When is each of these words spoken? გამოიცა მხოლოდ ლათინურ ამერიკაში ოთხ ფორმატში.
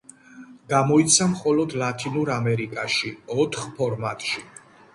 გამოიცა 0.71 1.27
მხოლოდ 1.33 1.75
ლათინურ 1.83 2.33
ამერიკაში 2.37 3.13
ოთხ 3.45 3.71
ფორმატში. 3.79 4.47